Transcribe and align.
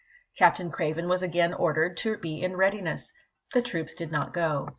Captain 0.35 0.71
Craven 0.71 1.07
was 1.07 1.21
again 1.21 1.53
ordered 1.53 1.95
to 1.97 2.17
be 2.17 2.41
in 2.41 2.57
readiness; 2.57 3.13
the 3.53 3.61
troops 3.61 3.93
did 3.93 4.11
not 4.11 4.33
go. 4.33 4.67